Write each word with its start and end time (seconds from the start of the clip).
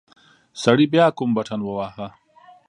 سړي 0.63 0.85
بيا 0.93 1.05
کوم 1.17 1.29
بټن 1.37 1.59
وواهه. 1.63 2.07